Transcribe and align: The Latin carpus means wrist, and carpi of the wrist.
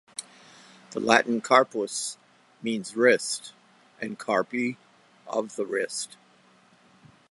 The 0.93 0.99
Latin 0.99 1.41
carpus 1.41 2.17
means 2.63 2.95
wrist, 2.95 3.53
and 4.01 4.17
carpi 4.17 4.77
of 5.27 5.57
the 5.57 5.65
wrist. 5.67 6.17